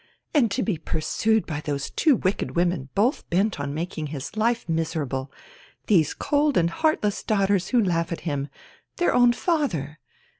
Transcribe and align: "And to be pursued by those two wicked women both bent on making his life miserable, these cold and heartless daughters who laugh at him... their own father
"And 0.33 0.49
to 0.49 0.63
be 0.63 0.79
pursued 0.79 1.45
by 1.45 1.61
those 1.61 1.91
two 1.91 2.15
wicked 2.15 2.55
women 2.55 2.89
both 2.95 3.29
bent 3.29 3.59
on 3.59 3.71
making 3.71 4.07
his 4.07 4.35
life 4.35 4.67
miserable, 4.67 5.31
these 5.85 6.15
cold 6.15 6.57
and 6.57 6.71
heartless 6.71 7.21
daughters 7.21 7.67
who 7.67 7.83
laugh 7.83 8.11
at 8.11 8.21
him... 8.21 8.49
their 8.97 9.13
own 9.13 9.31
father 9.31 9.99